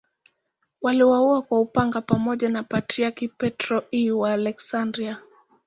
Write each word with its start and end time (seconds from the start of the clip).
Waliuawa 0.81 1.41
kwa 1.41 1.59
upanga 1.59 2.01
pamoja 2.01 2.49
na 2.49 2.63
Patriarki 2.63 3.27
Petro 3.27 3.83
I 3.91 4.11
wa 4.11 4.33
Aleksandria. 4.33 5.17